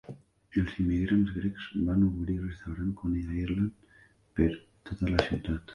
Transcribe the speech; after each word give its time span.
Els 0.61 0.71
immigrants 0.83 1.33
grecs 1.35 1.67
van 1.89 2.07
obrir 2.07 2.39
restaurants 2.41 2.99
Coney 3.03 3.45
Island 3.45 3.97
per 4.41 4.53
tota 4.91 5.15
la 5.15 5.27
ciutat. 5.31 5.67